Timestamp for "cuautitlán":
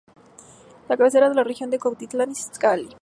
1.79-2.31